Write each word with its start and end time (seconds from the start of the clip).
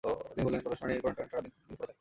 তিনি 0.33 0.41
বললেন, 0.45 0.61
পড়াশোনা 0.65 0.91
কিছু 0.93 0.97
করেন-টরেন 1.03 1.21
নাকি 1.25 1.31
সারা 1.33 1.43
দিন 1.43 1.51
ফেসবুক 1.53 1.65
নিয়ে 1.69 1.75
পড়ে 1.75 1.79
থাকেন। 1.79 1.85